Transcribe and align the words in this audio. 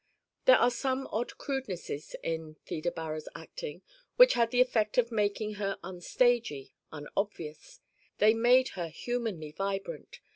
There 0.45 0.57
are 0.57 0.71
some 0.71 1.05
odd 1.11 1.37
crudenesses 1.37 2.15
in 2.23 2.55
Theda 2.65 2.89
Bara's 2.91 3.29
acting 3.35 3.83
which 4.15 4.33
had 4.33 4.49
the 4.49 4.59
effect 4.59 4.97
of 4.97 5.11
making 5.11 5.53
her 5.61 5.77
un 5.83 6.01
stagey, 6.01 6.73
unobvious. 6.91 7.81
They 8.17 8.33
made 8.33 8.69
her 8.69 8.87
humanly 8.87 9.51
vibrant. 9.51 10.19